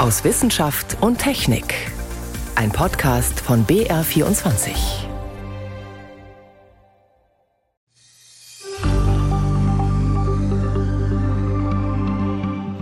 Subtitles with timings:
[0.00, 1.74] aus Wissenschaft und Technik.
[2.54, 4.70] Ein Podcast von BR24.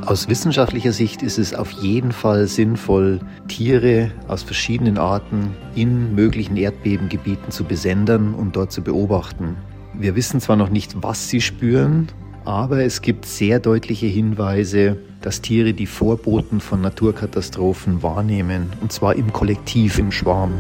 [0.07, 6.57] Aus wissenschaftlicher Sicht ist es auf jeden Fall sinnvoll, Tiere aus verschiedenen Arten in möglichen
[6.57, 9.57] Erdbebengebieten zu besendern und dort zu beobachten.
[9.93, 12.07] Wir wissen zwar noch nicht, was sie spüren,
[12.49, 19.17] aber es gibt sehr deutliche Hinweise, dass Tiere die Vorboten von Naturkatastrophen wahrnehmen, und zwar
[19.17, 20.55] im Kollektiv, im Schwarm.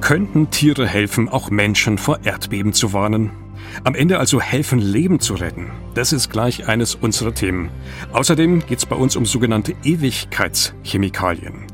[0.00, 3.30] Könnten Tiere helfen, auch Menschen vor Erdbeben zu warnen?
[3.84, 5.70] Am Ende also helfen, Leben zu retten.
[5.94, 7.68] Das ist gleich eines unserer Themen.
[8.14, 11.66] Außerdem geht es bei uns um sogenannte Ewigkeitschemikalien.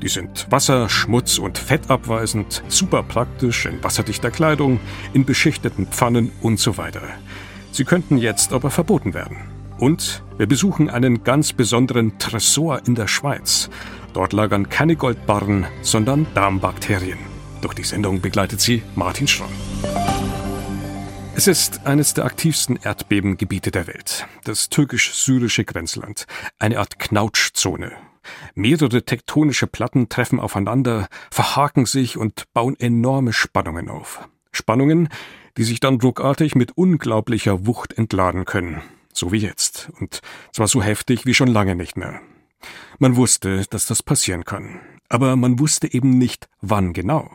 [0.00, 4.78] Die sind wasser-, schmutz- und fettabweisend, super praktisch in wasserdichter Kleidung,
[5.14, 7.02] in beschichteten Pfannen und so weiter.
[7.78, 9.36] Sie könnten jetzt aber verboten werden.
[9.78, 13.70] Und wir besuchen einen ganz besonderen Tresor in der Schweiz.
[14.14, 17.20] Dort lagern keine Goldbarren, sondern Darmbakterien.
[17.60, 19.52] Durch die Sendung begleitet sie Martin Schramm.
[21.36, 26.26] Es ist eines der aktivsten Erdbebengebiete der Welt, das türkisch-syrische Grenzland,
[26.58, 27.92] eine Art Knautschzone.
[28.56, 34.28] Mehrere tektonische Platten treffen aufeinander, verhaken sich und bauen enorme Spannungen auf.
[34.50, 35.08] Spannungen,
[35.58, 38.80] die sich dann ruckartig mit unglaublicher Wucht entladen können,
[39.12, 42.20] so wie jetzt, und zwar so heftig wie schon lange nicht mehr.
[42.98, 47.30] Man wusste, dass das passieren kann, aber man wusste eben nicht, wann genau.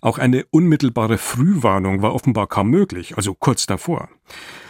[0.00, 4.08] Auch eine unmittelbare Frühwarnung war offenbar kaum möglich, also kurz davor.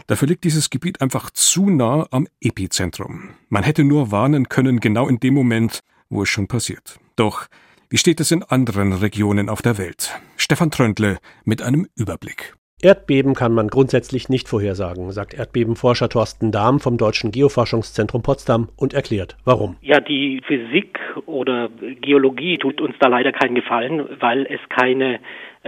[0.06, 3.30] Dafür liegt dieses Gebiet einfach zu nah am Epizentrum.
[3.50, 6.98] Man hätte nur warnen können genau in dem Moment, wo es schon passiert.
[7.16, 7.46] Doch
[7.90, 10.18] wie steht es in anderen Regionen auf der Welt?
[10.36, 12.57] Stefan Tröndle mit einem Überblick.
[12.80, 18.94] Erdbeben kann man grundsätzlich nicht vorhersagen, sagt Erdbebenforscher Thorsten Dahm vom Deutschen Geoforschungszentrum Potsdam und
[18.94, 19.76] erklärt, warum.
[19.80, 25.18] Ja, die Physik oder Geologie tut uns da leider keinen Gefallen, weil es keine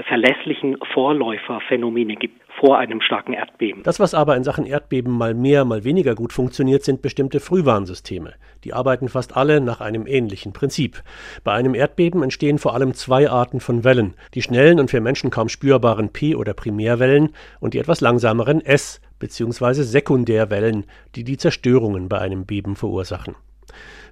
[0.08, 3.82] verlässlichen Vorläuferphänomene gibt vor einem starken Erdbeben.
[3.82, 8.34] Das, was aber in Sachen Erdbeben mal mehr, mal weniger gut funktioniert, sind bestimmte Frühwarnsysteme.
[8.64, 11.02] Die arbeiten fast alle nach einem ähnlichen Prinzip.
[11.42, 14.14] Bei einem Erdbeben entstehen vor allem zwei Arten von Wellen.
[14.34, 19.00] Die schnellen und für Menschen kaum spürbaren P- oder Primärwellen und die etwas langsameren S-
[19.18, 19.82] bzw.
[19.82, 23.36] Sekundärwellen, die die Zerstörungen bei einem Beben verursachen.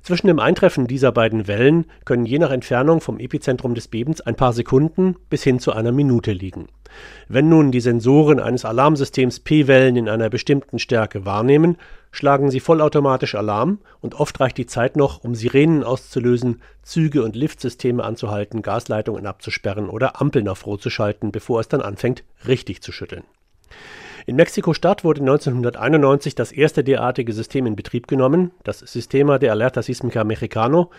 [0.03, 4.37] Zwischen dem Eintreffen dieser beiden Wellen können je nach Entfernung vom Epizentrum des Bebens ein
[4.37, 6.69] paar Sekunden bis hin zu einer Minute liegen.
[7.29, 11.77] Wenn nun die Sensoren eines Alarmsystems P-Wellen in einer bestimmten Stärke wahrnehmen,
[12.11, 17.37] schlagen sie vollautomatisch Alarm und oft reicht die Zeit noch, um Sirenen auszulösen, Züge und
[17.37, 22.83] Liftsysteme anzuhalten, Gasleitungen abzusperren oder Ampeln auf Rot zu schalten, bevor es dann anfängt, richtig
[22.83, 23.25] zu schütteln.
[24.29, 29.81] In Mexiko-Stadt wurde 1991 das erste derartige System in Betrieb genommen, das Sistema de Alerta
[29.81, 30.91] Sísmica Mexicano.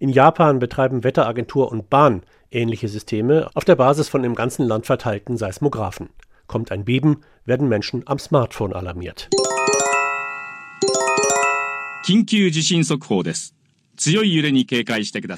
[0.00, 4.86] In Japan betreiben Wetteragentur und Bahn ähnliche Systeme auf der Basis von im ganzen Land
[4.86, 6.08] verteilten Seismographen.
[6.46, 9.28] Kommt ein Beben, werden Menschen am Smartphone alarmiert.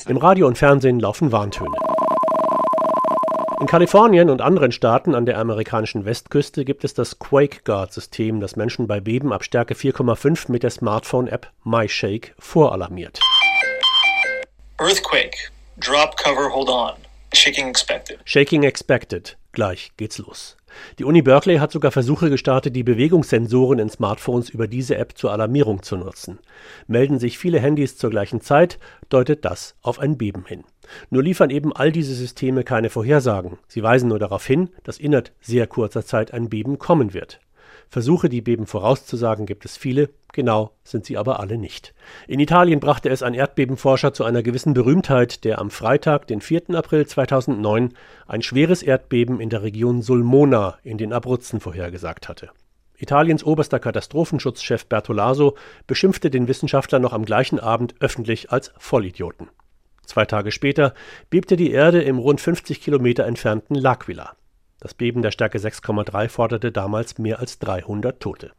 [0.08, 1.74] Im Radio und Fernsehen laufen Warntöne.
[3.60, 8.40] In Kalifornien und anderen Staaten an der amerikanischen Westküste gibt es das Quake Guard System,
[8.40, 13.20] das Menschen bei Beben ab Stärke 4,5 mit der Smartphone-App MyShake voralarmiert.
[14.78, 15.36] Earthquake.
[15.76, 16.99] Drop cover, hold on.
[17.32, 18.18] Shaking expected.
[18.24, 19.36] Shaking expected.
[19.52, 20.56] Gleich geht's los.
[20.98, 25.32] Die Uni Berkeley hat sogar Versuche gestartet, die Bewegungssensoren in Smartphones über diese App zur
[25.32, 26.38] Alarmierung zu nutzen.
[26.86, 30.64] Melden sich viele Handys zur gleichen Zeit, deutet das auf ein Beben hin.
[31.10, 33.58] Nur liefern eben all diese Systeme keine Vorhersagen.
[33.68, 37.40] Sie weisen nur darauf hin, dass innerhalb sehr kurzer Zeit ein Beben kommen wird.
[37.90, 41.92] Versuche, die Beben vorauszusagen, gibt es viele, genau sind sie aber alle nicht.
[42.28, 46.70] In Italien brachte es ein Erdbebenforscher zu einer gewissen Berühmtheit, der am Freitag, den 4.
[46.70, 47.94] April 2009,
[48.28, 52.50] ein schweres Erdbeben in der Region Sulmona in den Abruzzen vorhergesagt hatte.
[52.96, 55.56] Italiens oberster Katastrophenschutzchef Bertolaso
[55.88, 59.48] beschimpfte den Wissenschaftler noch am gleichen Abend öffentlich als Vollidioten.
[60.06, 60.94] Zwei Tage später
[61.28, 64.30] bebte die Erde im rund 50 Kilometer entfernten L'Aquila.
[64.80, 68.52] Das Beben der Stärke 6,3 forderte damals mehr als 300 Tote.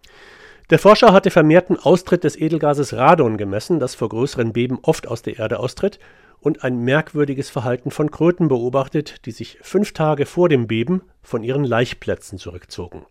[0.70, 5.22] Der Forscher hatte vermehrten Austritt des Edelgases Radon gemessen, das vor größeren Beben oft aus
[5.22, 6.00] der Erde austritt,
[6.40, 11.44] und ein merkwürdiges Verhalten von Kröten beobachtet, die sich fünf Tage vor dem Beben von
[11.44, 13.06] ihren Laichplätzen zurückzogen.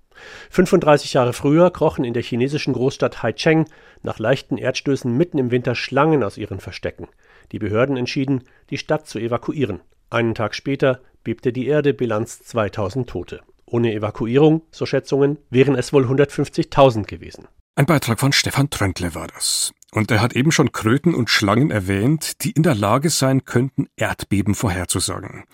[0.51, 3.67] 35 Jahre früher krochen in der chinesischen Großstadt Haicheng
[4.03, 7.09] nach leichten Erdstößen mitten im Winter Schlangen aus ihren Verstecken.
[7.53, 9.81] Die Behörden entschieden, die Stadt zu evakuieren.
[10.11, 13.43] Einen Tag später bebte die Erde, Bilanz 2000 Tote.
[13.65, 17.47] Ohne Evakuierung, so Schätzungen, wären es wohl 150.000 gewesen.
[17.77, 19.73] Ein Beitrag von Stefan Tröntle war das.
[19.93, 23.87] Und er hat eben schon Kröten und Schlangen erwähnt, die in der Lage sein könnten,
[23.97, 25.45] Erdbeben vorherzusagen,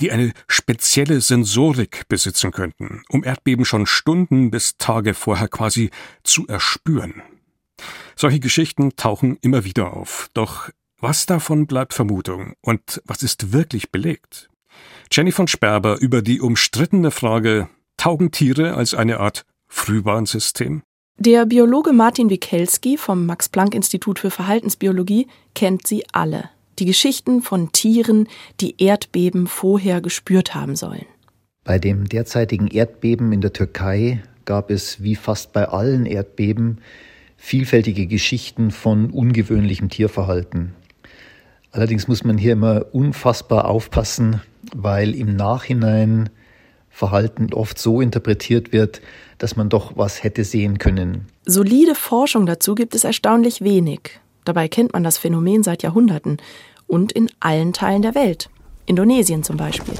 [0.00, 5.90] die eine spezielle Sensorik besitzen könnten, um Erdbeben schon Stunden bis Tage vorher quasi
[6.22, 7.22] zu erspüren.
[8.16, 10.70] Solche Geschichten tauchen immer wieder auf, doch
[11.00, 14.48] was davon bleibt Vermutung und was ist wirklich belegt?
[15.12, 20.82] Jenny von Sperber über die umstrittene Frage, taugen Tiere als eine Art Frühwarnsystem?
[21.18, 26.50] Der Biologe Martin Wikelski vom Max-Planck-Institut für Verhaltensbiologie kennt sie alle.
[26.78, 28.28] Die Geschichten von Tieren,
[28.60, 31.06] die Erdbeben vorher gespürt haben sollen.
[31.64, 36.80] Bei dem derzeitigen Erdbeben in der Türkei gab es wie fast bei allen Erdbeben
[37.36, 40.74] vielfältige Geschichten von ungewöhnlichem Tierverhalten.
[41.76, 44.40] Allerdings muss man hier immer unfassbar aufpassen,
[44.74, 46.30] weil im Nachhinein
[46.88, 49.02] Verhalten oft so interpretiert wird,
[49.36, 51.26] dass man doch was hätte sehen können.
[51.44, 54.18] Solide Forschung dazu gibt es erstaunlich wenig.
[54.46, 56.38] Dabei kennt man das Phänomen seit Jahrhunderten
[56.86, 58.48] und in allen Teilen der Welt.
[58.86, 59.92] Indonesien zum Beispiel.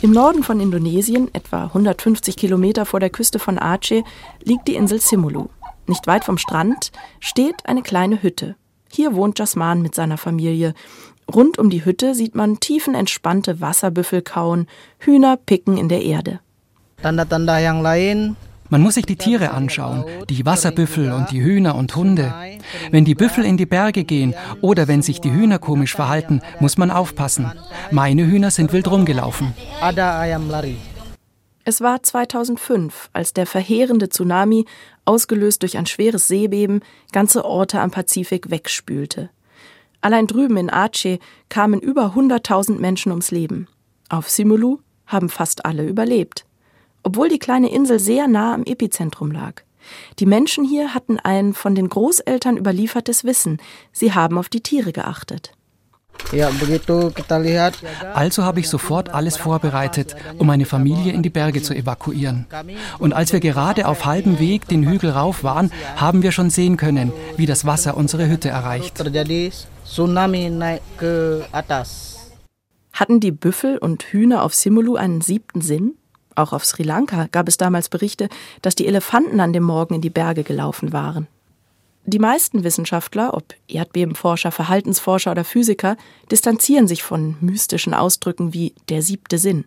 [0.00, 4.04] Im Norden von Indonesien, etwa 150 Kilometer vor der Küste von Aceh,
[4.44, 5.48] liegt die Insel Simulu.
[5.88, 8.54] Nicht weit vom Strand steht eine kleine Hütte.
[8.94, 10.74] Hier wohnt Jasman mit seiner Familie.
[11.34, 14.66] Rund um die Hütte sieht man tiefenentspannte Wasserbüffel kauen,
[14.98, 16.40] Hühner picken in der Erde.
[18.68, 22.34] Man muss sich die Tiere anschauen, die Wasserbüffel und die Hühner und Hunde.
[22.90, 26.76] Wenn die Büffel in die Berge gehen oder wenn sich die Hühner komisch verhalten, muss
[26.76, 27.50] man aufpassen.
[27.90, 29.54] Meine Hühner sind wild rumgelaufen.
[31.64, 34.66] Es war 2005, als der verheerende Tsunami,
[35.04, 36.80] ausgelöst durch ein schweres Seebeben,
[37.12, 39.30] ganze Orte am Pazifik wegspülte.
[40.00, 43.68] Allein drüben in Aceh kamen über 100.000 Menschen ums Leben.
[44.08, 46.44] Auf Simulu haben fast alle überlebt.
[47.04, 49.62] Obwohl die kleine Insel sehr nah am Epizentrum lag.
[50.18, 53.60] Die Menschen hier hatten ein von den Großeltern überliefertes Wissen.
[53.92, 55.52] Sie haben auf die Tiere geachtet.
[58.14, 62.46] Also habe ich sofort alles vorbereitet, um meine Familie in die Berge zu evakuieren.
[62.98, 66.76] Und als wir gerade auf halbem Weg den Hügel rauf waren, haben wir schon sehen
[66.76, 68.98] können, wie das Wasser unsere Hütte erreicht.
[72.92, 75.94] Hatten die Büffel und Hühner auf Simulu einen siebten Sinn?
[76.34, 78.28] Auch auf Sri Lanka gab es damals Berichte,
[78.62, 81.26] dass die Elefanten an dem Morgen in die Berge gelaufen waren.
[82.04, 85.96] Die meisten Wissenschaftler, ob Erdbebenforscher, Verhaltensforscher oder Physiker,
[86.30, 89.64] distanzieren sich von mystischen Ausdrücken wie der siebte Sinn.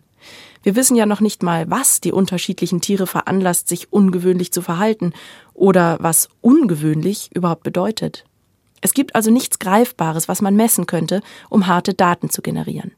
[0.62, 5.12] Wir wissen ja noch nicht mal, was die unterschiedlichen Tiere veranlasst, sich ungewöhnlich zu verhalten
[5.54, 8.24] oder was ungewöhnlich überhaupt bedeutet.
[8.82, 12.92] Es gibt also nichts Greifbares, was man messen könnte, um harte Daten zu generieren.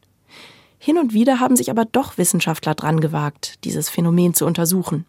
[0.78, 5.06] Hin und wieder haben sich aber doch Wissenschaftler dran gewagt, dieses Phänomen zu untersuchen.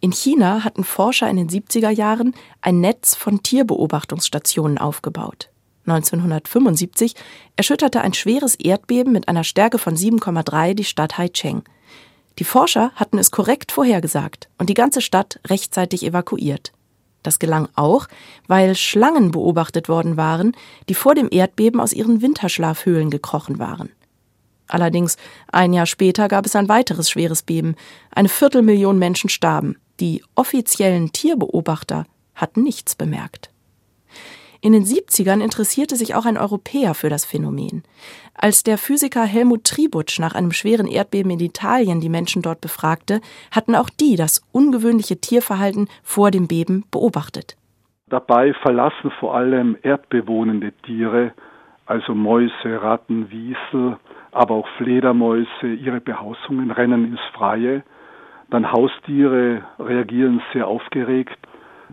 [0.00, 5.50] In China hatten Forscher in den 70er Jahren ein Netz von Tierbeobachtungsstationen aufgebaut.
[5.86, 7.14] 1975
[7.56, 11.62] erschütterte ein schweres Erdbeben mit einer Stärke von 7,3 die Stadt Haicheng.
[12.38, 16.72] Die Forscher hatten es korrekt vorhergesagt und die ganze Stadt rechtzeitig evakuiert.
[17.24, 18.06] Das gelang auch,
[18.46, 20.56] weil Schlangen beobachtet worden waren,
[20.88, 23.90] die vor dem Erdbeben aus ihren Winterschlafhöhlen gekrochen waren.
[24.68, 25.16] Allerdings
[25.50, 27.74] ein Jahr später gab es ein weiteres schweres Beben.
[28.14, 29.76] Eine Viertelmillion Menschen starben.
[30.00, 33.50] Die offiziellen Tierbeobachter hatten nichts bemerkt.
[34.60, 37.84] In den 70ern interessierte sich auch ein Europäer für das Phänomen.
[38.34, 43.20] Als der Physiker Helmut Tributsch nach einem schweren Erdbeben in Italien die Menschen dort befragte,
[43.52, 47.56] hatten auch die das ungewöhnliche Tierverhalten vor dem Beben beobachtet.
[48.08, 51.32] Dabei verlassen vor allem erdbewohnende Tiere,
[51.86, 53.96] also Mäuse, Ratten, Wiesel,
[54.32, 57.82] aber auch Fledermäuse ihre Behausungen, rennen ins Freie.
[58.50, 61.38] Dann Haustiere reagieren sehr aufgeregt.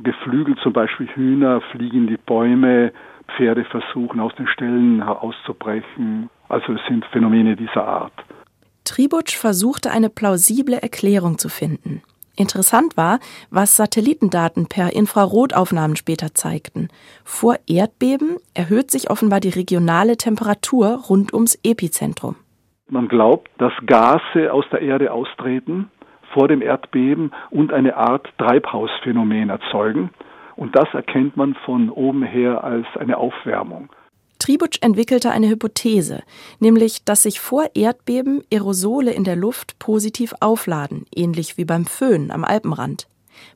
[0.02, 2.92] Geflügelt zum Beispiel Hühner fliegen in die Bäume,
[3.36, 6.30] Pferde versuchen aus den Ställen auszubrechen.
[6.50, 8.14] Also es sind Phänomene dieser Art.
[8.84, 12.04] Tributsch versuchte eine plausible Erklärung zu finden.
[12.36, 16.90] Interessant war, was Satellitendaten per Infrarotaufnahmen später zeigten.
[17.24, 22.36] Vor Erdbeben erhöht sich offenbar die regionale Temperatur rund ums Epizentrum.
[22.88, 25.90] Man glaubt, dass Gase aus der Erde austreten
[26.36, 30.12] vor dem Erdbeben und eine Art Treibhausphänomen erzeugen.
[30.56, 33.90] Und das erkennt man von oben her als eine Aufwärmung.
[34.46, 36.22] Tributsch entwickelte eine Hypothese,
[36.60, 42.30] nämlich, dass sich vor Erdbeben Aerosole in der Luft positiv aufladen, ähnlich wie beim Föhn
[42.30, 43.08] am Alpenrand.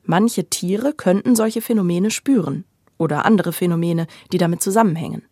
[0.02, 2.64] Manche Tiere könnten solche Phänomene spüren
[2.98, 5.22] oder andere Phänomene, die damit zusammenhängen.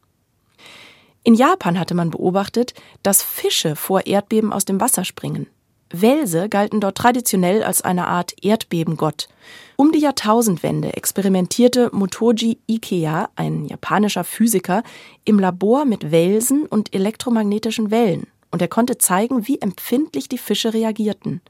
[1.25, 2.73] In Japan hatte man beobachtet,
[3.03, 5.49] dass Fische vor Erdbeben aus dem Wasser springen.
[5.91, 9.29] Welse galten dort traditionell als eine Art Erdbebengott.
[9.77, 14.83] Um die Jahrtausendwende experimentierte Motoji Ikea, ein japanischer Physiker,
[15.25, 20.75] im Labor mit Welsen und elektromagnetischen Wellen und er konnte zeigen, wie empfindlich die Fische
[20.75, 21.41] reagierten.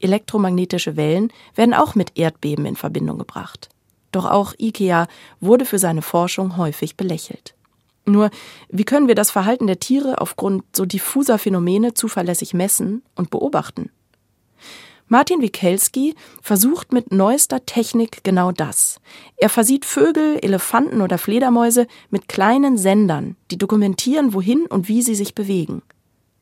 [0.00, 3.68] Elektromagnetische Wellen werden auch mit Erdbeben in Verbindung gebracht.
[4.12, 5.06] Doch auch IKEA
[5.40, 7.54] wurde für seine Forschung häufig belächelt.
[8.08, 8.30] Nur,
[8.70, 13.90] wie können wir das Verhalten der Tiere aufgrund so diffuser Phänomene zuverlässig messen und beobachten?
[15.10, 19.00] Martin Wikelski versucht mit neuester Technik genau das.
[19.38, 25.14] Er versieht Vögel, Elefanten oder Fledermäuse mit kleinen Sendern, die dokumentieren, wohin und wie sie
[25.14, 25.82] sich bewegen.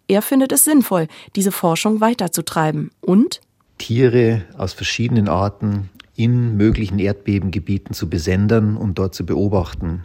[0.08, 1.06] Er findet es sinnvoll,
[1.36, 3.40] diese Forschung weiterzutreiben und
[3.78, 10.04] Tiere aus verschiedenen Arten in möglichen Erdbebengebieten zu besendern und dort zu beobachten.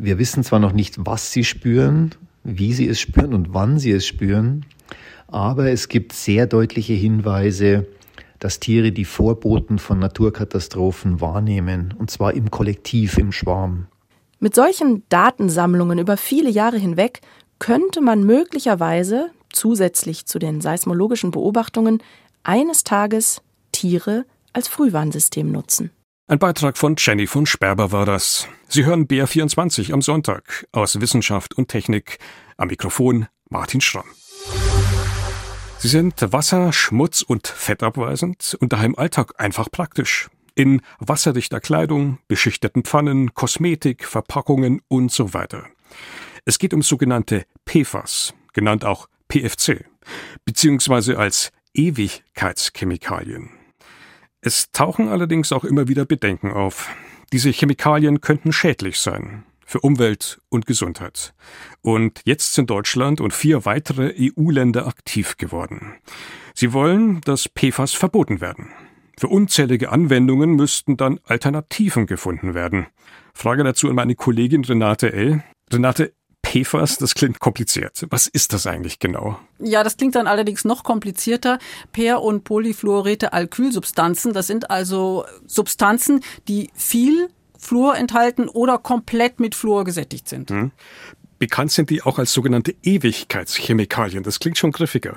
[0.00, 2.14] Wir wissen zwar noch nicht, was sie spüren,
[2.44, 4.64] wie sie es spüren und wann sie es spüren,
[5.26, 7.84] aber es gibt sehr deutliche Hinweise,
[8.38, 13.88] dass Tiere die Vorboten von Naturkatastrophen wahrnehmen, und zwar im Kollektiv, im Schwarm.
[14.38, 17.20] Mit solchen Datensammlungen über viele Jahre hinweg
[17.58, 22.04] könnte man möglicherweise zusätzlich zu den seismologischen Beobachtungen
[22.44, 25.90] eines Tages Tiere als Frühwarnsystem nutzen.
[26.30, 28.48] Ein Beitrag von Jenny von Sperber war das.
[28.68, 32.18] Sie hören BR24 am Sonntag aus Wissenschaft und Technik.
[32.58, 34.04] Am Mikrofon Martin Schramm.
[35.78, 40.28] Sie sind wasser-, schmutz- und fettabweisend und daher im Alltag einfach praktisch.
[40.54, 45.64] In wasserdichter Kleidung, beschichteten Pfannen, Kosmetik, Verpackungen und so weiter.
[46.44, 49.86] Es geht um sogenannte PFAS, genannt auch PFC,
[50.44, 53.57] beziehungsweise als Ewigkeitschemikalien.
[54.48, 56.88] Es tauchen allerdings auch immer wieder Bedenken auf.
[57.34, 61.34] Diese Chemikalien könnten schädlich sein für Umwelt und Gesundheit.
[61.82, 65.96] Und jetzt sind Deutschland und vier weitere EU-Länder aktiv geworden.
[66.54, 68.70] Sie wollen, dass PFAS verboten werden.
[69.18, 72.86] Für unzählige Anwendungen müssten dann Alternativen gefunden werden.
[73.34, 75.44] Frage dazu an meine Kollegin Renate L.
[75.70, 76.14] Renate,
[76.48, 78.06] PFAS, das klingt kompliziert.
[78.10, 79.38] Was ist das eigentlich genau?
[79.58, 81.58] Ja, das klingt dann allerdings noch komplizierter.
[81.92, 87.28] Per- und polyfluorierte Alkylsubstanzen, das sind also Substanzen, die viel
[87.58, 90.50] Fluor enthalten oder komplett mit Fluor gesättigt sind.
[90.50, 90.70] Hm.
[91.38, 94.24] Bekannt sind die auch als sogenannte Ewigkeitschemikalien.
[94.24, 95.16] Das klingt schon griffiger.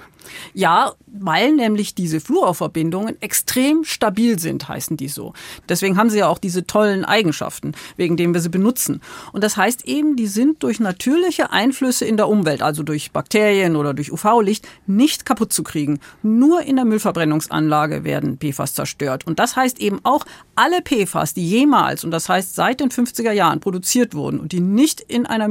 [0.53, 5.33] Ja, weil nämlich diese Fluorverbindungen extrem stabil sind, heißen die so.
[5.67, 9.01] Deswegen haben sie ja auch diese tollen Eigenschaften, wegen denen wir sie benutzen.
[9.33, 13.75] Und das heißt eben, die sind durch natürliche Einflüsse in der Umwelt, also durch Bakterien
[13.75, 15.99] oder durch UV-Licht, nicht kaputt zu kriegen.
[16.21, 19.25] Nur in der Müllverbrennungsanlage werden PFAS zerstört.
[19.25, 20.25] Und das heißt eben auch,
[20.55, 24.59] alle PFAS, die jemals, und das heißt seit den 50er Jahren produziert wurden und die
[24.59, 25.47] nicht in einer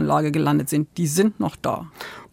[0.00, 1.86] Müllverbrennungsanlage gelandet sind, die sind noch da.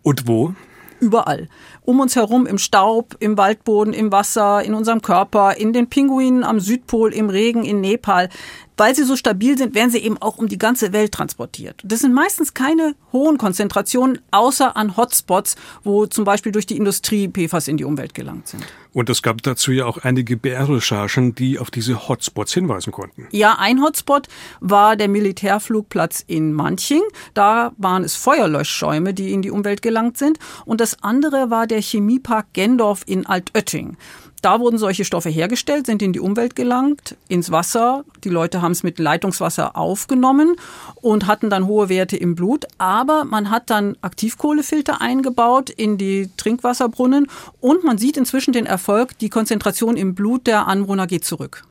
[0.04, 0.54] Und wo?
[1.00, 1.48] überall.
[1.84, 6.44] Um uns herum im Staub, im Waldboden, im Wasser, in unserem Körper, in den Pinguinen
[6.44, 8.30] am Südpol, im Regen, in Nepal
[8.78, 11.82] weil sie so stabil sind, werden sie eben auch um die ganze Welt transportiert.
[11.84, 17.28] Das sind meistens keine hohen Konzentrationen, außer an Hotspots, wo zum Beispiel durch die Industrie
[17.28, 18.64] PFAS in die Umwelt gelangt sind.
[18.94, 23.28] Und es gab dazu ja auch einige BR-Recherchen, die auf diese Hotspots hinweisen konnten.
[23.32, 24.28] Ja, ein Hotspot
[24.60, 27.04] war der Militärflugplatz in Manching.
[27.34, 30.40] Da waren es Feuerlöschschäume, die in die Umwelt gelangt sind.
[30.66, 33.98] Und das andere war der Chemiepark Gendorf in Altötting.
[34.42, 38.06] Da wurden solche Stoffe hergestellt, sind in die Umwelt gelangt, ins Wasser.
[38.24, 40.56] Die Leute haben es mit Leitungswasser aufgenommen
[40.96, 42.66] und hatten dann hohe Werte im Blut.
[42.78, 47.28] Aber man hat dann Aktivkohlefilter eingebaut in die Trinkwasserbrunnen
[47.62, 51.66] und man sieht inzwischen den Erfolg, die Konzentration im Blut der Anwohner geht zurück.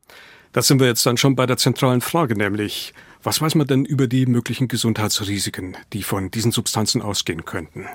[0.53, 2.95] Da sind wir jetzt dann schon bei der zentralen Frage, nämlich
[3.27, 7.87] was weiß man denn über die möglichen Gesundheitsrisiken, die von diesen Substanzen ausgehen könnten?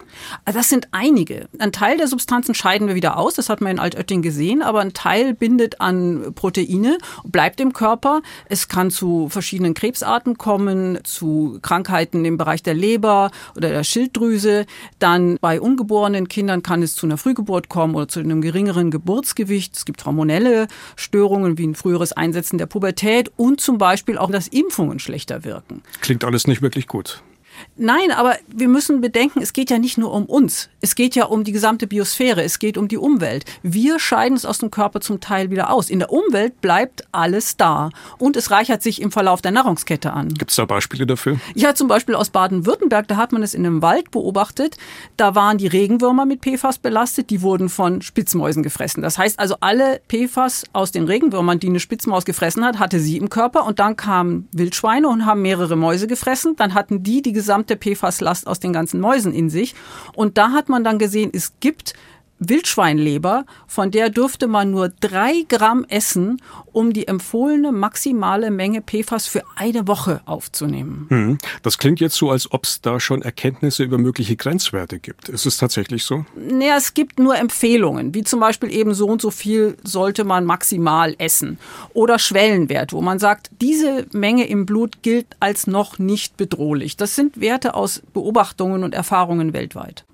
[0.44, 1.48] Also das sind einige.
[1.58, 4.82] Ein Teil der Substanzen scheiden wir wieder aus, das hat man in Altötting gesehen, aber
[4.82, 8.22] ein Teil bindet an Proteine, bleibt im Körper.
[8.50, 14.66] Es kann zu verschiedenen Krebsarten kommen, zu Krankheiten im Bereich der Leber oder der Schilddrüse.
[15.00, 19.78] Dann bei ungeborenen Kindern kann es zu einer Frühgeburt kommen oder zu einem geringeren Geburtsgewicht.
[19.78, 24.50] Es gibt hormonelle Störungen wie ein früheres Einsetzen der Pubertät und zum Beispiel auch, dass
[24.50, 25.84] Impfungen schlecht schlechter wirken.
[26.02, 27.22] Klingt alles nicht wirklich gut.
[27.78, 30.70] Nein, aber wir müssen bedenken, es geht ja nicht nur um uns.
[30.82, 32.44] Es geht ja um die gesamte Biosphäre.
[32.44, 33.46] Es geht um die Umwelt.
[33.64, 35.90] Wir scheiden es aus dem Körper zum Teil wieder aus.
[35.90, 37.90] In der Umwelt bleibt alles da.
[38.18, 40.30] Und es reichert sich im Verlauf der Nahrungskette an.
[40.30, 41.40] Gibt es da Beispiele dafür?
[41.56, 43.08] Ja, zum Beispiel aus Baden-Württemberg.
[43.08, 44.78] Da hat man es in einem Wald beobachtet.
[45.18, 47.30] Da waren die Regenwürmer mit PFAS belastet.
[47.30, 49.04] Die wurden von Spitzmäusen gefressen.
[49.04, 53.18] Das heißt also, alle PFAS aus den Regenwürmern, die eine Spitzmaus gefressen hat, hatte sie
[53.18, 53.66] im Körper.
[53.66, 56.56] Und dann kamen Wildschweine und haben mehrere Mäuse gefressen.
[56.56, 59.76] Dann hatten die die gesamte PFAS-Last aus den ganzen Mäusen in sich.
[60.16, 61.94] Und da hat man dann gesehen, es gibt
[62.42, 69.28] Wildschweinleber, von der dürfte man nur drei Gramm essen, um die empfohlene maximale Menge PFAS
[69.28, 71.06] für eine Woche aufzunehmen.
[71.10, 75.30] Hm, das klingt jetzt so, als ob es da schon Erkenntnisse über mögliche Grenzwerte gibt.
[75.30, 76.26] Ist es tatsächlich so?
[76.36, 80.46] Naja, es gibt nur Empfehlungen, wie zum Beispiel eben so und so viel sollte man
[80.46, 81.60] maximal essen.
[81.94, 86.98] Oder Schwellenwert, wo man sagt, diese Menge im Blut gilt als noch nicht bedrohlich.
[86.98, 90.06] Das sind Werte aus Beobachtungen und Erfahrungen weltweit.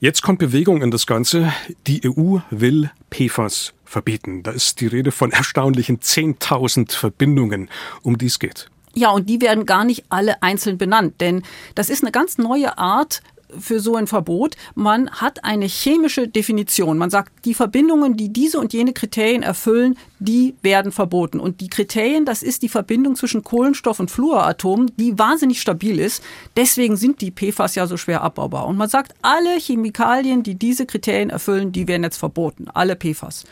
[0.00, 1.52] Jetzt kommt Bewegung in das Ganze.
[1.88, 4.44] Die EU will PFAS verbieten.
[4.44, 7.68] Da ist die Rede von erstaunlichen 10.000 Verbindungen,
[8.02, 8.70] um die es geht.
[8.94, 11.42] Ja, und die werden gar nicht alle einzeln benannt, denn
[11.74, 13.22] das ist eine ganz neue Art,
[13.58, 14.56] für so ein Verbot.
[14.74, 16.98] Man hat eine chemische Definition.
[16.98, 21.40] Man sagt, die Verbindungen, die diese und jene Kriterien erfüllen, die werden verboten.
[21.40, 26.22] Und die Kriterien, das ist die Verbindung zwischen Kohlenstoff und Fluoratomen, die wahnsinnig stabil ist.
[26.56, 28.66] Deswegen sind die PFAS ja so schwer abbaubar.
[28.66, 32.68] Und man sagt, alle Chemikalien, die diese Kriterien erfüllen, die werden jetzt verboten.
[32.72, 33.44] Alle PFAS.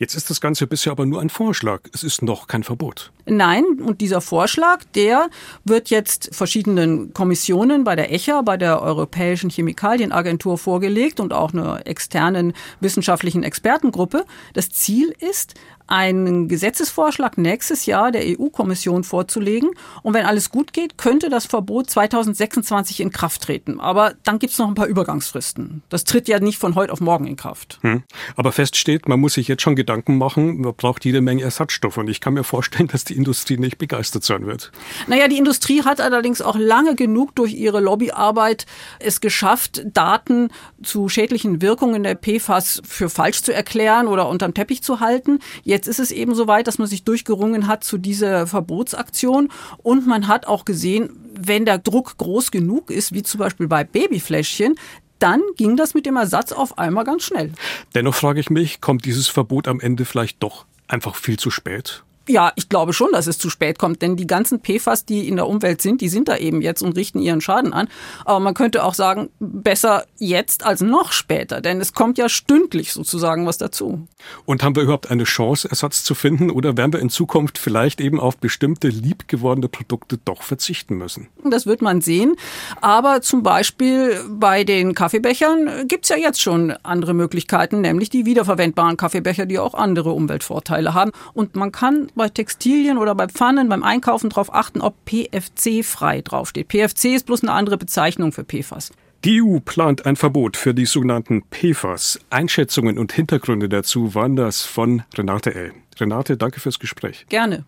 [0.00, 1.82] Jetzt ist das Ganze bisher aber nur ein Vorschlag.
[1.92, 3.12] Es ist noch kein Verbot.
[3.26, 5.28] Nein, und dieser Vorschlag, der
[5.66, 11.86] wird jetzt verschiedenen Kommissionen bei der ECHA, bei der Europäischen Chemikalienagentur vorgelegt und auch einer
[11.86, 14.24] externen wissenschaftlichen Expertengruppe.
[14.54, 15.52] Das Ziel ist,
[15.90, 19.70] einen Gesetzesvorschlag nächstes Jahr der EU-Kommission vorzulegen.
[20.02, 23.80] Und wenn alles gut geht, könnte das Verbot 2026 in Kraft treten.
[23.80, 25.82] Aber dann gibt es noch ein paar Übergangsfristen.
[25.88, 27.78] Das tritt ja nicht von heute auf morgen in Kraft.
[27.82, 28.04] Hm.
[28.36, 31.98] Aber fest steht, man muss sich jetzt schon Gedanken machen, man braucht jede Menge Ersatzstoffe.
[31.98, 34.70] Und ich kann mir vorstellen, dass die Industrie nicht begeistert sein wird.
[35.08, 38.66] Naja, die Industrie hat allerdings auch lange genug durch ihre Lobbyarbeit
[39.00, 40.50] es geschafft, Daten
[40.82, 45.40] zu schädlichen Wirkungen der PFAS für falsch zu erklären oder unterm Teppich zu halten.
[45.64, 49.48] Jetzt Jetzt ist es eben so weit, dass man sich durchgerungen hat zu dieser Verbotsaktion
[49.78, 53.82] und man hat auch gesehen, wenn der Druck groß genug ist, wie zum Beispiel bei
[53.82, 54.74] Babyfläschchen,
[55.20, 57.54] dann ging das mit dem Ersatz auf einmal ganz schnell.
[57.94, 62.04] Dennoch frage ich mich, kommt dieses Verbot am Ende vielleicht doch einfach viel zu spät?
[62.30, 65.34] Ja, ich glaube schon, dass es zu spät kommt, denn die ganzen PFAS, die in
[65.34, 67.88] der Umwelt sind, die sind da eben jetzt und richten ihren Schaden an.
[68.24, 72.92] Aber man könnte auch sagen, besser jetzt als noch später, denn es kommt ja stündlich
[72.92, 74.06] sozusagen was dazu.
[74.44, 78.00] Und haben wir überhaupt eine Chance, Ersatz zu finden oder werden wir in Zukunft vielleicht
[78.00, 81.26] eben auf bestimmte liebgewordene Produkte doch verzichten müssen?
[81.44, 82.36] Das wird man sehen.
[82.80, 88.24] Aber zum Beispiel bei den Kaffeebechern gibt es ja jetzt schon andere Möglichkeiten, nämlich die
[88.24, 91.10] wiederverwendbaren Kaffeebecher, die auch andere Umweltvorteile haben.
[91.34, 96.68] Und man kann bei Textilien oder bei Pfannen beim Einkaufen darauf achten, ob PFC-frei draufsteht.
[96.68, 98.92] PFC ist bloß eine andere Bezeichnung für PFAS.
[99.24, 102.20] Die EU plant ein Verbot für die sogenannten PFAS.
[102.28, 105.72] Einschätzungen und Hintergründe dazu waren das von Renate L.
[105.98, 107.24] Renate, danke fürs Gespräch.
[107.30, 107.64] Gerne.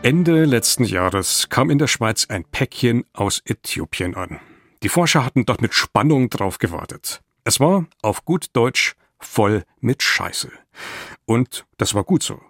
[0.00, 4.40] Ende letzten Jahres kam in der Schweiz ein Päckchen aus Äthiopien an.
[4.82, 7.20] Die Forscher hatten dort mit Spannung drauf gewartet.
[7.44, 10.50] Es war, auf gut Deutsch, voll mit Scheiße.
[11.24, 12.40] Und das war gut so.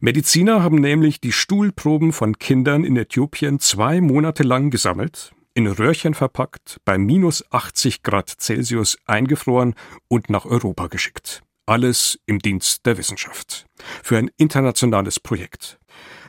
[0.00, 6.14] Mediziner haben nämlich die Stuhlproben von Kindern in Äthiopien zwei Monate lang gesammelt, in Röhrchen
[6.14, 9.74] verpackt, bei minus 80 Grad Celsius eingefroren
[10.08, 11.42] und nach Europa geschickt.
[11.66, 13.66] Alles im Dienst der Wissenschaft.
[14.02, 15.78] Für ein internationales Projekt.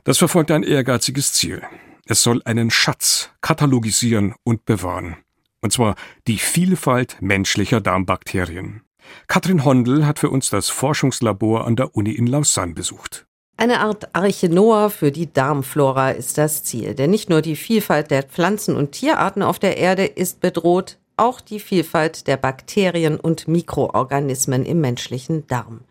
[0.03, 1.61] Das verfolgt ein ehrgeiziges Ziel.
[2.05, 5.17] Es soll einen Schatz katalogisieren und bewahren.
[5.61, 5.95] Und zwar
[6.27, 8.86] die Vielfalt menschlicher Darmbakterien.
[9.27, 13.25] Katrin Hondel hat für uns das Forschungslabor an der Uni in Lausanne besucht.
[13.59, 18.11] Eine Art Arche Noah für die Darmflora ist das Ziel, denn nicht nur die Vielfalt
[18.11, 23.47] der Pflanzen- und Tierarten auf der Erde ist bedroht, auch die Vielfalt der Bakterien und
[23.47, 25.81] Mikroorganismen im menschlichen Darm.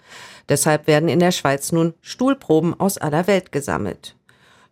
[0.49, 4.15] Deshalb werden in der Schweiz nun Stuhlproben aus aller Welt gesammelt.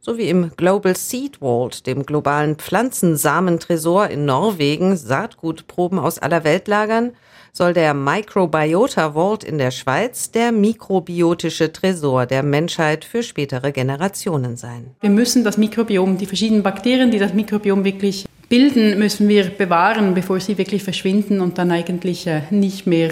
[0.06, 6.68] So wie im Global Seed Vault, dem globalen Pflanzensamentresor in Norwegen, Saatgutproben aus aller Welt
[6.68, 7.12] lagern,
[7.54, 14.58] soll der Microbiota Vault in der Schweiz der mikrobiotische Tresor der Menschheit für spätere Generationen
[14.58, 14.90] sein.
[15.00, 20.12] Wir müssen das Mikrobiom, die verschiedenen Bakterien, die das Mikrobiom wirklich bilden, müssen wir bewahren,
[20.12, 23.10] bevor sie wirklich verschwinden und dann eigentlich äh, nicht mehr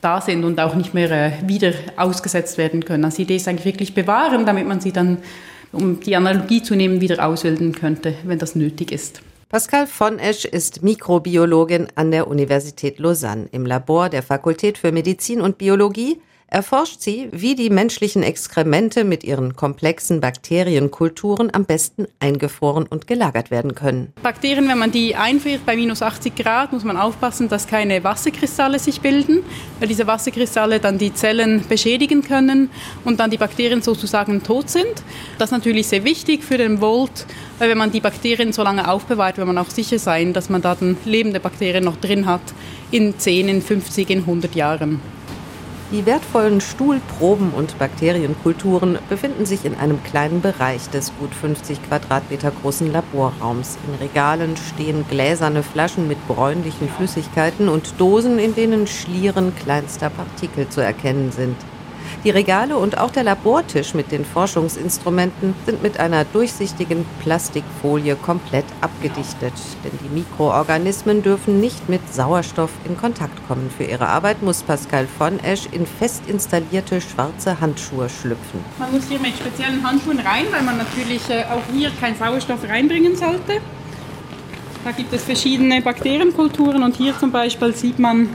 [0.00, 3.04] da sind und auch nicht mehr äh, wieder ausgesetzt werden können.
[3.04, 5.18] Also die Idee ist eigentlich wirklich bewahren, damit man sie dann,
[5.72, 9.22] um die Analogie zu nehmen, wieder ausbilden könnte, wenn das nötig ist.
[9.48, 15.42] Pascal von Esch ist Mikrobiologin an der Universität Lausanne im Labor der Fakultät für Medizin
[15.42, 16.20] und Biologie
[16.52, 23.50] erforscht sie, wie die menschlichen Exkremente mit ihren komplexen Bakterienkulturen am besten eingefroren und gelagert
[23.50, 24.12] werden können.
[24.22, 28.78] Bakterien, wenn man die einfriert bei minus 80 Grad, muss man aufpassen, dass keine Wasserkristalle
[28.78, 29.40] sich bilden,
[29.78, 32.70] weil diese Wasserkristalle dann die Zellen beschädigen können
[33.04, 35.02] und dann die Bakterien sozusagen tot sind.
[35.38, 37.26] Das ist natürlich sehr wichtig für den Volt,
[37.58, 40.60] weil wenn man die Bakterien so lange aufbewahrt, will man auch sicher sein, dass man
[40.60, 42.42] da dann lebende Bakterien noch drin hat
[42.90, 45.00] in 10, in 50, in 100 Jahren.
[45.92, 52.50] Die wertvollen Stuhlproben und Bakterienkulturen befinden sich in einem kleinen Bereich des gut 50 Quadratmeter
[52.50, 53.76] großen Laborraums.
[53.86, 60.66] In Regalen stehen gläserne Flaschen mit bräunlichen Flüssigkeiten und Dosen, in denen Schlieren kleinster Partikel
[60.70, 61.56] zu erkennen sind.
[62.24, 68.64] Die Regale und auch der Labortisch mit den Forschungsinstrumenten sind mit einer durchsichtigen Plastikfolie komplett
[68.80, 69.52] abgedichtet.
[69.82, 73.70] Denn die Mikroorganismen dürfen nicht mit Sauerstoff in Kontakt kommen.
[73.76, 78.60] Für ihre Arbeit muss Pascal von Esch in fest installierte schwarze Handschuhe schlüpfen.
[78.78, 82.68] Man muss hier mit speziellen Handschuhen rein, weil man natürlich äh, auch hier keinen Sauerstoff
[82.68, 83.60] reinbringen sollte.
[84.84, 88.28] Da gibt es verschiedene Bakterienkulturen und hier zum Beispiel sieht man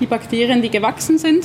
[0.00, 1.44] die Bakterien, die gewachsen sind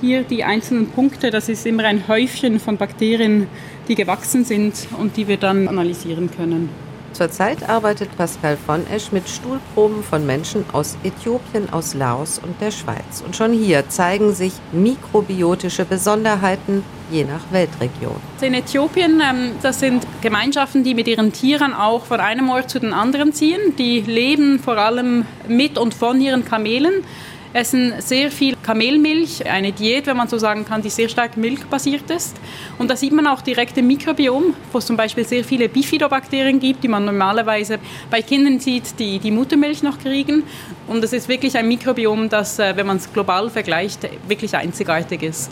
[0.00, 3.46] hier die einzelnen Punkte, das ist immer ein Häufchen von Bakterien,
[3.88, 6.68] die gewachsen sind und die wir dann analysieren können.
[7.12, 12.70] Zurzeit arbeitet Pascal von Esch mit Stuhlproben von Menschen aus Äthiopien, aus Laos und der
[12.70, 13.22] Schweiz.
[13.26, 18.16] Und schon hier zeigen sich mikrobiotische Besonderheiten je nach Weltregion.
[18.40, 22.78] In Äthiopien, ähm, das sind Gemeinschaften, die mit ihren Tieren auch von einem Ort zu
[22.78, 23.74] den anderen ziehen.
[23.76, 27.04] Die leben vor allem mit und von ihren Kamelen
[27.52, 32.10] essen sehr viel Kamelmilch, eine Diät, wenn man so sagen kann, die sehr stark milchbasiert
[32.10, 32.36] ist.
[32.78, 36.60] Und da sieht man auch direkt im Mikrobiom, wo es zum Beispiel sehr viele Bifidobakterien
[36.60, 37.78] gibt, die man normalerweise
[38.10, 40.44] bei Kindern sieht, die die Muttermilch noch kriegen.
[40.86, 45.22] Und es ist wirklich ein Mikrobiom, das, äh, wenn man es global vergleicht, wirklich einzigartig
[45.22, 45.50] ist.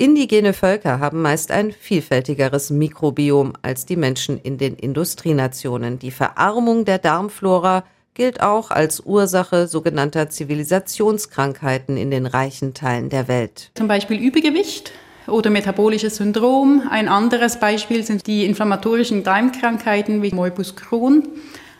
[0.00, 5.98] Indigene Völker haben meist ein vielfältigeres Mikrobiom als die Menschen in den Industrienationen.
[5.98, 13.28] Die Verarmung der Darmflora gilt auch als Ursache sogenannter Zivilisationskrankheiten in den reichen Teilen der
[13.28, 13.70] Welt.
[13.74, 14.92] Zum Beispiel Übergewicht
[15.26, 16.82] oder metabolisches Syndrom.
[16.90, 21.28] Ein anderes Beispiel sind die inflammatorischen Darmkrankheiten wie Morbus Crohn.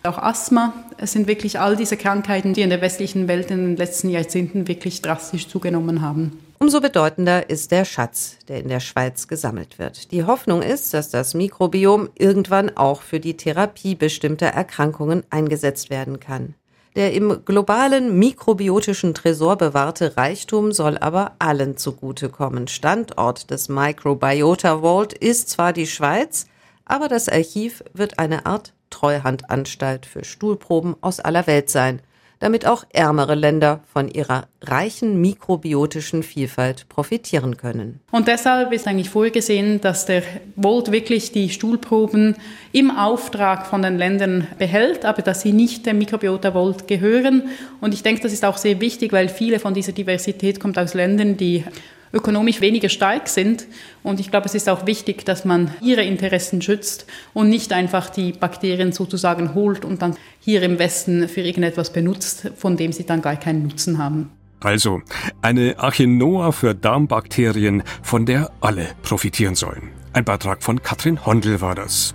[0.03, 0.73] Auch Asthma.
[0.97, 4.67] Es sind wirklich all diese Krankheiten, die in der westlichen Welt in den letzten Jahrzehnten
[4.67, 6.39] wirklich drastisch zugenommen haben.
[6.59, 10.11] Umso bedeutender ist der Schatz, der in der Schweiz gesammelt wird.
[10.13, 16.21] Die Hoffnung ist, dass das Mikrobiom irgendwann auch für die Therapie bestimmter Erkrankungen eingesetzt werden
[16.21, 16.55] kann.
[16.97, 22.69] Der im globalen mikrobiotischen Tresor bewahrte Reichtum soll aber allen zugutekommen.
[22.69, 26.47] Standort des Microbiota Vault ist zwar die Schweiz,
[26.85, 32.03] aber das Archiv wird eine Art Treuhandanstalt für Stuhlproben aus aller Welt sein
[32.41, 38.01] damit auch ärmere Länder von ihrer reichen mikrobiotischen Vielfalt profitieren können.
[38.11, 40.23] Und deshalb ist eigentlich vorgesehen, dass der
[40.57, 42.37] Volt wirklich die Stuhlproben
[42.73, 47.51] im Auftrag von den Ländern behält, aber dass sie nicht dem Mikrobiota Volt gehören.
[47.83, 50.95] Und ich denke, das ist auch sehr wichtig, weil viele von dieser Diversität kommt aus
[50.95, 51.65] Ländern, die
[52.13, 53.67] ökonomisch weniger stark sind.
[54.03, 58.11] Und ich glaube, es ist auch wichtig, dass man ihre Interessen schützt und nicht einfach
[58.11, 63.05] die Bakterien sozusagen holt und dann hier im Westen für irgendetwas benutzt, von dem sie
[63.05, 64.31] dann gar keinen Nutzen haben.
[64.63, 65.01] Also,
[65.41, 69.91] eine Archinoa für Darmbakterien, von der alle profitieren sollen.
[70.13, 72.15] Ein Beitrag von Katrin Hondel war das.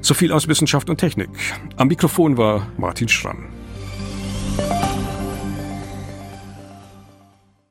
[0.00, 1.30] So viel aus Wissenschaft und Technik.
[1.76, 3.53] Am Mikrofon war Martin Schramm.